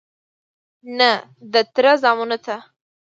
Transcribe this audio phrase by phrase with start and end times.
[0.97, 1.11] _نه،
[1.51, 2.55] د تره زامنو ته..